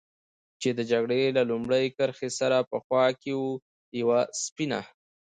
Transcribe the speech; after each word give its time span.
چې 0.61 0.69
د 0.77 0.79
جګړې 0.91 1.21
له 1.37 1.41
لومړۍ 1.51 1.85
کرښې 1.97 2.29
سره 2.39 2.57
په 2.71 2.77
خوا 2.85 3.05
کې 3.21 3.31
و، 3.41 3.43
یوه 3.99 4.19
سپینه. 4.43 4.81